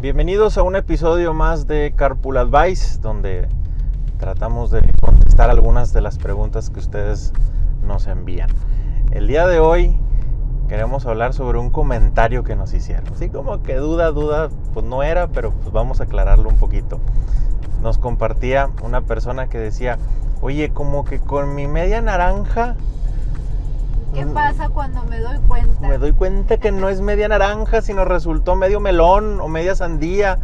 Bienvenidos 0.00 0.56
a 0.58 0.62
un 0.62 0.76
episodio 0.76 1.34
más 1.34 1.66
de 1.66 1.92
Carpool 1.96 2.36
Advice, 2.36 3.00
donde 3.00 3.48
tratamos 4.20 4.70
de 4.70 4.80
contestar 5.00 5.50
algunas 5.50 5.92
de 5.92 6.00
las 6.00 6.18
preguntas 6.18 6.70
que 6.70 6.78
ustedes 6.78 7.32
nos 7.82 8.06
envían. 8.06 8.48
El 9.10 9.26
día 9.26 9.48
de 9.48 9.58
hoy 9.58 9.98
queremos 10.68 11.04
hablar 11.04 11.34
sobre 11.34 11.58
un 11.58 11.70
comentario 11.70 12.44
que 12.44 12.54
nos 12.54 12.72
hicieron. 12.74 13.12
Así 13.12 13.28
como 13.28 13.60
que 13.64 13.74
duda, 13.74 14.12
duda, 14.12 14.50
pues 14.72 14.86
no 14.86 15.02
era, 15.02 15.26
pero 15.26 15.50
pues 15.50 15.72
vamos 15.72 16.00
a 16.00 16.04
aclararlo 16.04 16.48
un 16.48 16.58
poquito. 16.58 17.00
Nos 17.82 17.98
compartía 17.98 18.70
una 18.84 19.00
persona 19.00 19.48
que 19.48 19.58
decía, 19.58 19.98
oye, 20.40 20.70
como 20.70 21.04
que 21.04 21.18
con 21.18 21.56
mi 21.56 21.66
media 21.66 22.00
naranja 22.00 22.76
¿Qué 24.14 24.26
pasa 24.26 24.68
cuando 24.68 25.02
me 25.04 25.20
doy 25.20 25.38
cuenta? 25.46 25.88
me 25.88 25.98
doy 25.98 26.12
cuenta 26.12 26.56
que 26.56 26.72
no 26.72 26.88
es 26.88 27.00
media 27.00 27.28
naranja, 27.28 27.82
sino 27.82 28.04
resultó 28.04 28.56
medio 28.56 28.80
melón 28.80 29.40
o 29.40 29.48
media 29.48 29.74
sandía. 29.74 30.38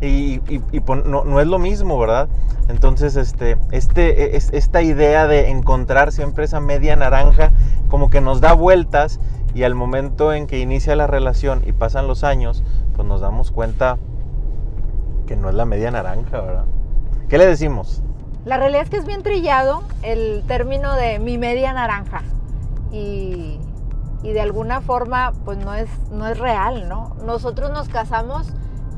Y, 0.00 0.40
y- 0.48 0.62
y 0.72 0.80
pon- 0.80 1.02
no, 1.06 1.24
no 1.24 1.40
es 1.40 1.46
lo 1.46 1.58
mismo, 1.58 1.98
¿verdad? 1.98 2.28
Entonces, 2.68 3.16
este, 3.16 3.58
este, 3.70 4.36
es- 4.36 4.50
esta 4.52 4.80
idea 4.80 5.26
de 5.26 5.50
encontrar 5.50 6.10
siempre 6.12 6.44
esa 6.44 6.58
media 6.60 6.96
naranja, 6.96 7.50
como 7.90 8.08
que 8.08 8.20
nos 8.22 8.40
da 8.40 8.54
vueltas 8.54 9.20
y 9.54 9.64
al 9.64 9.74
momento 9.74 10.32
en 10.32 10.46
que 10.46 10.58
inicia 10.58 10.96
la 10.96 11.06
relación 11.06 11.62
y 11.66 11.72
pasan 11.72 12.06
los 12.08 12.24
años, 12.24 12.62
pues 12.96 13.06
nos 13.06 13.20
damos 13.20 13.50
cuenta 13.50 13.98
que 15.26 15.36
no 15.36 15.48
es 15.50 15.54
la 15.54 15.66
media 15.66 15.90
naranja, 15.90 16.40
¿verdad? 16.40 16.64
¿Qué 17.28 17.36
le 17.36 17.46
decimos? 17.46 18.02
La 18.46 18.56
realidad 18.56 18.82
es 18.84 18.90
que 18.90 18.96
es 18.96 19.06
bien 19.06 19.22
trillado 19.22 19.82
el 20.02 20.42
término 20.48 20.94
de 20.96 21.18
mi 21.18 21.36
media 21.36 21.72
naranja. 21.74 22.22
Y, 22.92 23.58
de 24.22 24.40
alguna 24.40 24.80
forma, 24.80 25.32
pues 25.44 25.58
no 25.58 25.74
es, 25.74 25.88
no 26.10 26.26
es 26.26 26.38
real, 26.38 26.88
¿no? 26.88 27.16
Nosotros 27.24 27.70
nos 27.70 27.88
casamos 27.88 28.48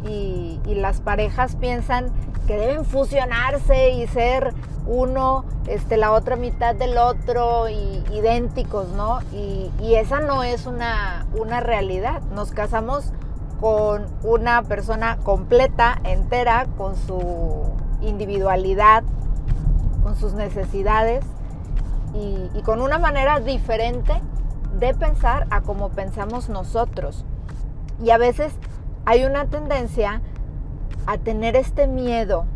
y, 0.04 0.60
y 0.66 0.74
las 0.74 1.00
parejas 1.00 1.56
piensan 1.56 2.10
que 2.46 2.56
deben 2.56 2.84
fusionarse 2.84 3.90
y 3.90 4.06
ser 4.08 4.52
uno, 4.86 5.44
este, 5.68 5.96
la 5.96 6.12
otra 6.12 6.36
mitad 6.36 6.74
del 6.74 6.98
otro, 6.98 7.68
y 7.68 8.02
idénticos, 8.12 8.88
¿no? 8.88 9.20
Y, 9.32 9.70
y 9.80 9.94
esa 9.94 10.20
no 10.20 10.42
es 10.42 10.66
una, 10.66 11.26
una 11.38 11.60
realidad. 11.60 12.20
Nos 12.34 12.50
casamos 12.50 13.12
con 13.60 14.06
una 14.24 14.62
persona 14.62 15.18
completa, 15.18 16.00
entera, 16.02 16.66
con 16.76 16.96
su 16.96 17.62
individualidad, 18.00 19.04
con 20.02 20.16
sus 20.16 20.32
necesidades 20.32 21.24
y, 22.14 22.50
y 22.58 22.62
con 22.62 22.80
una 22.82 22.98
manera 22.98 23.40
diferente 23.40 24.12
de 24.78 24.94
pensar 24.94 25.46
a 25.50 25.60
como 25.62 25.90
pensamos 25.90 26.48
nosotros. 26.48 27.24
Y 28.02 28.10
a 28.10 28.18
veces 28.18 28.52
hay 29.04 29.24
una 29.24 29.46
tendencia 29.46 30.20
a 31.06 31.18
tener 31.18 31.56
este 31.56 31.86
miedo. 31.86 32.46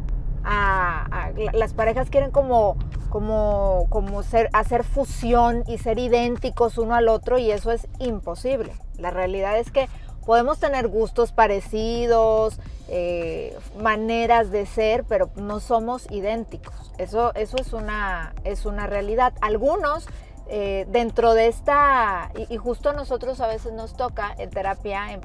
A, 0.44 1.06
a- 1.10 1.30
la- 1.32 1.52
las 1.52 1.74
parejas 1.74 2.08
quieren 2.10 2.30
como, 2.30 2.76
como, 3.10 3.86
como 3.88 4.22
ser, 4.22 4.48
hacer 4.52 4.84
fusión 4.84 5.64
y 5.66 5.78
ser 5.78 5.98
idénticos 5.98 6.78
uno 6.78 6.94
al 6.94 7.08
otro 7.08 7.38
y 7.38 7.50
eso 7.50 7.72
es 7.72 7.88
imposible. 7.98 8.72
La 8.98 9.10
realidad 9.10 9.58
es 9.58 9.70
que 9.70 9.88
podemos 10.26 10.58
tener 10.58 10.88
gustos 10.88 11.32
parecidos, 11.32 12.58
eh, 12.88 13.56
maneras 13.80 14.50
de 14.50 14.66
ser, 14.66 15.04
pero 15.04 15.30
no 15.36 15.60
somos 15.60 16.06
idénticos. 16.10 16.74
Eso, 16.98 17.34
eso 17.34 17.56
es, 17.56 17.72
una, 17.72 18.34
es 18.44 18.66
una 18.66 18.86
realidad. 18.86 19.32
Algunos 19.40 20.06
eh, 20.48 20.86
dentro 20.90 21.34
de 21.34 21.48
esta, 21.48 22.30
y, 22.48 22.56
justo 22.56 22.90
a 22.90 22.92
nosotros 22.92 23.40
a 23.40 23.46
veces 23.46 23.72
nos 23.72 23.96
toca 23.96 24.34
en 24.38 24.50
terapia, 24.50 25.12
en, 25.12 25.20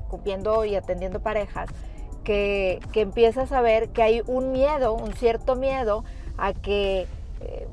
y 0.66 0.76
atendiendo 0.76 1.20
parejas, 1.20 1.70
que, 2.24 2.80
que 2.92 3.02
empiezas 3.02 3.52
a 3.52 3.62
ver 3.62 3.90
que 3.90 4.04
hay 4.04 4.22
un 4.28 4.52
miedo, 4.52 4.94
un 4.94 5.14
cierto 5.14 5.56
miedo 5.56 6.04
a 6.38 6.54
que 6.54 7.08
eh, 7.40 7.68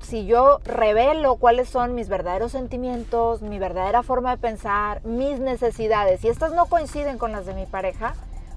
si 0.00 0.26
yo 0.26 0.60
revelo 0.64 1.36
cuáles 1.36 1.68
son 1.68 1.94
mis 1.94 2.08
verdaderos 2.08 2.52
sentimientos, 2.52 3.42
mi 3.42 3.58
verdadera 3.58 4.02
forma 4.02 4.30
de 4.30 4.38
pensar, 4.38 5.04
mis 5.04 5.38
necesidades, 5.38 6.24
y 6.24 6.28
estas 6.28 6.52
no 6.52 6.66
coinciden 6.66 7.18
con 7.18 7.32
las 7.32 7.46
de 7.46 7.54
mi 7.54 7.66
pareja, 7.66 8.14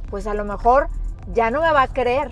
pues 0.09 0.27
a 0.27 0.33
lo 0.33 0.45
mejor 0.45 0.87
ya 1.33 1.51
no 1.51 1.61
me 1.61 1.71
va 1.71 1.83
a 1.83 1.87
querer 1.87 2.31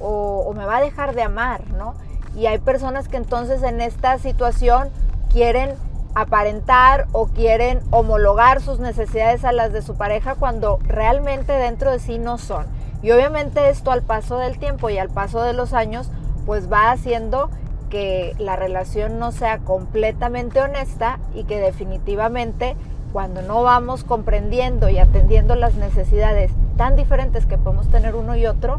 o, 0.00 0.44
o 0.46 0.52
me 0.54 0.64
va 0.64 0.78
a 0.78 0.80
dejar 0.80 1.14
de 1.14 1.22
amar, 1.22 1.68
¿no? 1.72 1.94
Y 2.34 2.46
hay 2.46 2.58
personas 2.58 3.08
que 3.08 3.18
entonces 3.18 3.62
en 3.62 3.80
esta 3.80 4.18
situación 4.18 4.88
quieren 5.30 5.76
aparentar 6.14 7.06
o 7.12 7.26
quieren 7.26 7.80
homologar 7.90 8.60
sus 8.60 8.80
necesidades 8.80 9.44
a 9.44 9.52
las 9.52 9.72
de 9.72 9.82
su 9.82 9.96
pareja 9.96 10.34
cuando 10.34 10.78
realmente 10.84 11.52
dentro 11.52 11.90
de 11.90 11.98
sí 11.98 12.18
no 12.18 12.38
son. 12.38 12.66
Y 13.02 13.10
obviamente 13.10 13.68
esto 13.70 13.90
al 13.90 14.02
paso 14.02 14.38
del 14.38 14.58
tiempo 14.58 14.90
y 14.90 14.98
al 14.98 15.08
paso 15.08 15.42
de 15.42 15.52
los 15.52 15.72
años 15.72 16.10
pues 16.46 16.70
va 16.70 16.90
haciendo 16.90 17.50
que 17.92 18.34
la 18.38 18.56
relación 18.56 19.18
no 19.18 19.32
sea 19.32 19.58
completamente 19.58 20.62
honesta 20.62 21.18
y 21.34 21.44
que 21.44 21.60
definitivamente 21.60 22.74
cuando 23.12 23.42
no 23.42 23.62
vamos 23.62 24.02
comprendiendo 24.02 24.88
y 24.88 24.98
atendiendo 24.98 25.56
las 25.56 25.74
necesidades 25.74 26.50
tan 26.78 26.96
diferentes 26.96 27.44
que 27.44 27.58
podemos 27.58 27.88
tener 27.88 28.14
uno 28.14 28.34
y 28.34 28.46
otro, 28.46 28.78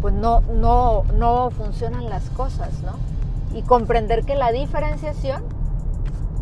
pues 0.00 0.14
no, 0.14 0.42
no, 0.42 1.02
no 1.18 1.50
funcionan 1.50 2.08
las 2.08 2.30
cosas, 2.30 2.68
¿no? 2.84 2.92
Y 3.52 3.62
comprender 3.62 4.24
que 4.24 4.36
la 4.36 4.52
diferenciación, 4.52 5.42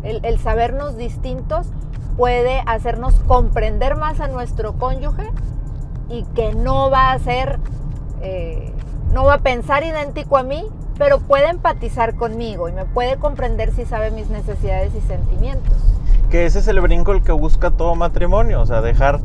el, 0.03 0.23
el 0.23 0.37
sabernos 0.37 0.97
distintos, 0.97 1.69
puede 2.17 2.61
hacernos 2.67 3.15
comprender 3.21 3.95
más 3.95 4.19
a 4.19 4.27
nuestro 4.27 4.73
cónyuge 4.73 5.27
y 6.07 6.21
que 6.35 6.53
no 6.53 6.91
va 6.91 7.13
a 7.13 7.17
ser, 7.17 7.57
eh, 8.21 8.71
no 9.11 9.25
va 9.25 9.35
a 9.35 9.39
pensar 9.39 9.83
idéntico 9.83 10.37
a 10.37 10.43
mí, 10.43 10.67
pero 11.01 11.17
puede 11.17 11.49
empatizar 11.49 12.13
conmigo 12.13 12.69
y 12.69 12.73
me 12.73 12.85
puede 12.85 13.15
comprender 13.17 13.71
si 13.73 13.85
sabe 13.85 14.11
mis 14.11 14.29
necesidades 14.29 14.93
y 14.93 15.01
sentimientos. 15.01 15.73
que 16.29 16.45
ese 16.45 16.59
es 16.59 16.67
el 16.67 16.79
brinco 16.79 17.11
el 17.11 17.23
que 17.23 17.31
busca 17.31 17.71
todo 17.71 17.95
matrimonio, 17.95 18.61
o 18.61 18.67
sea, 18.67 18.81
dejar 18.81 19.19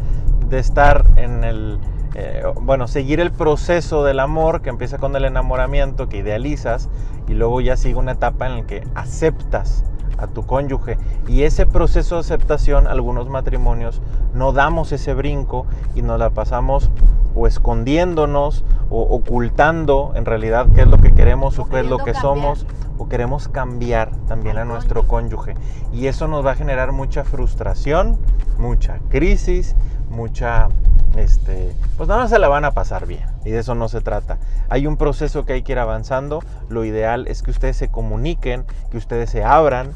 de 0.49 0.59
estar 0.59 1.05
en 1.17 1.45
el, 1.45 1.79
eh, 2.15 2.45
bueno, 2.63 2.89
seguir 2.89 3.21
el 3.21 3.31
proceso 3.31 4.05
del 4.05 4.21
amor 4.21 4.63
que 4.63 4.71
empieza 4.71 4.97
con 4.97 5.15
el 5.17 5.27
enamoramiento, 5.27 6.09
que 6.09 6.17
idealizas, 6.17 6.89
y 7.29 7.35
luego 7.35 7.61
ya 7.61 7.77
sigue 7.77 7.97
una 7.97 8.13
etapa 8.13 8.47
en 8.47 8.57
la 8.57 8.67
que 8.67 8.83
aceptas 8.95 9.85
a 10.17 10.29
tu 10.29 10.47
cónyuge. 10.47 10.97
Y 11.29 11.43
ese 11.43 11.67
proceso 11.67 12.15
de 12.15 12.23
aceptación, 12.23 12.87
algunos 12.87 13.29
matrimonios 13.29 14.01
no 14.33 14.53
damos 14.53 14.93
ese 14.93 15.13
brinco 15.13 15.67
y 15.95 16.01
nos 16.01 16.19
la 16.19 16.31
pasamos 16.31 16.91
o 17.37 17.47
escondiéndonos 17.47 18.65
o 18.91 19.03
ocultando 19.03 20.13
en 20.17 20.25
realidad 20.25 20.67
qué 20.75 20.83
es 20.83 20.89
lo 20.89 20.99
que 20.99 21.13
queremos 21.13 21.59
o, 21.59 21.63
O 21.63 21.69
qué 21.69 21.81
es 21.81 21.87
lo 21.87 21.99
que 21.99 22.15
somos 22.15 22.67
o 22.99 23.09
queremos 23.09 23.49
cambiar 23.49 24.11
también 24.27 24.57
a 24.57 24.65
nuestro 24.65 25.07
cónyuge. 25.07 25.55
Y 25.93 26.07
eso 26.07 26.29
nos 26.29 26.45
va 26.45 26.53
a 26.53 26.55
generar 26.55 26.93
mucha 26.93 27.25
frustración, 27.25 28.19
mucha 28.59 28.99
crisis, 29.11 29.77
mucha, 30.09 30.69
este, 31.17 31.75
pues 31.97 32.09
nada 32.09 32.23
más 32.23 32.31
se 32.31 32.39
la 32.39 32.49
van 32.49 32.65
a 32.65 32.71
pasar 32.71 33.07
bien. 33.07 33.25
Y 33.45 33.51
de 33.51 33.59
eso 33.59 33.75
no 33.75 33.89
se 33.89 34.01
trata. 34.01 34.39
Hay 34.69 34.87
un 34.87 34.97
proceso 34.97 35.45
que 35.45 35.53
hay 35.53 35.63
que 35.63 35.73
ir 35.73 35.79
avanzando. 35.79 36.43
Lo 36.69 36.85
ideal 36.85 37.27
es 37.29 37.43
que 37.43 37.51
ustedes 37.51 37.77
se 37.77 37.89
comuniquen, 37.89 38.65
que 38.91 38.97
ustedes 38.97 39.31
se 39.31 39.45
abran 39.45 39.91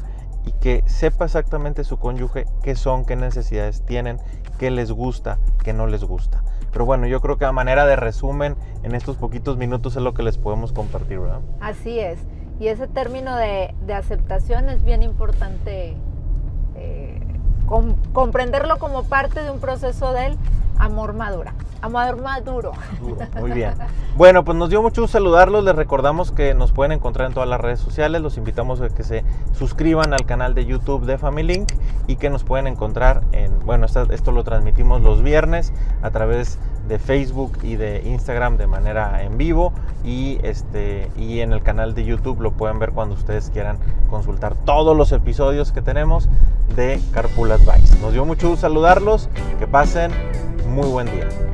y 0.45 0.51
que 0.53 0.83
sepa 0.85 1.25
exactamente 1.25 1.83
su 1.83 1.97
cónyuge 1.97 2.45
qué 2.63 2.75
son, 2.75 3.05
qué 3.05 3.15
necesidades 3.15 3.83
tienen, 3.83 4.19
qué 4.57 4.71
les 4.71 4.91
gusta, 4.91 5.39
qué 5.63 5.73
no 5.73 5.87
les 5.87 6.03
gusta. 6.03 6.43
Pero 6.71 6.85
bueno, 6.85 7.05
yo 7.07 7.19
creo 7.21 7.37
que 7.37 7.45
a 7.45 7.51
manera 7.51 7.85
de 7.85 7.95
resumen, 7.95 8.55
en 8.83 8.95
estos 8.95 9.17
poquitos 9.17 9.57
minutos 9.57 9.95
es 9.95 10.01
lo 10.01 10.13
que 10.13 10.23
les 10.23 10.37
podemos 10.37 10.71
compartir, 10.71 11.19
¿verdad? 11.19 11.41
Así 11.59 11.99
es. 11.99 12.19
Y 12.59 12.67
ese 12.67 12.87
término 12.87 13.35
de, 13.35 13.73
de 13.85 13.93
aceptación 13.93 14.69
es 14.69 14.83
bien 14.83 15.03
importante 15.03 15.95
eh, 16.75 17.19
com- 17.65 17.95
comprenderlo 18.13 18.77
como 18.79 19.03
parte 19.03 19.41
de 19.43 19.51
un 19.51 19.59
proceso 19.59 20.13
del 20.13 20.37
amor 20.81 21.13
madura. 21.13 21.53
Amor 21.81 22.21
maduro. 22.21 22.73
Duro, 22.99 23.17
Muy 23.39 23.51
bien. 23.51 23.73
Bueno, 24.15 24.43
pues 24.43 24.55
nos 24.57 24.69
dio 24.69 24.81
mucho 24.83 25.01
gusto 25.01 25.17
saludarlos. 25.17 25.63
Les 25.63 25.75
recordamos 25.75 26.31
que 26.31 26.53
nos 26.53 26.71
pueden 26.71 26.91
encontrar 26.91 27.27
en 27.27 27.33
todas 27.33 27.49
las 27.49 27.59
redes 27.59 27.79
sociales. 27.79 28.21
Los 28.21 28.37
invitamos 28.37 28.81
a 28.81 28.89
que 28.89 29.03
se 29.03 29.23
suscriban 29.57 30.13
al 30.13 30.25
canal 30.25 30.53
de 30.53 30.65
YouTube 30.65 31.05
de 31.05 31.17
Family 31.17 31.53
Link 31.55 31.71
y 32.07 32.17
que 32.17 32.29
nos 32.29 32.43
pueden 32.43 32.67
encontrar 32.67 33.21
en, 33.31 33.59
bueno, 33.65 33.85
esta- 33.87 34.05
esto 34.11 34.31
lo 34.31 34.43
transmitimos 34.43 35.01
los 35.01 35.23
viernes 35.23 35.73
a 36.03 36.11
través 36.11 36.59
de 36.87 36.99
Facebook 36.99 37.57
y 37.63 37.77
de 37.77 38.01
Instagram 38.05 38.57
de 38.57 38.67
manera 38.67 39.23
en 39.23 39.37
vivo 39.37 39.71
y 40.03 40.39
este 40.43 41.09
y 41.15 41.39
en 41.39 41.53
el 41.53 41.61
canal 41.61 41.93
de 41.93 42.03
YouTube 42.03 42.41
lo 42.41 42.51
pueden 42.51 42.79
ver 42.79 42.91
cuando 42.91 43.15
ustedes 43.15 43.49
quieran 43.51 43.77
consultar 44.09 44.55
todos 44.65 44.97
los 44.97 45.11
episodios 45.11 45.71
que 45.71 45.81
tenemos 45.81 46.27
de 46.75 46.99
Carpool 47.13 47.51
Advice. 47.51 47.97
Nos 48.01 48.13
dio 48.13 48.25
mucho 48.25 48.49
gusto 48.49 48.61
saludarlos. 48.61 49.29
Que 49.59 49.67
pasen 49.67 50.11
muy 50.71 50.87
buen 50.87 51.05
día. 51.07 51.50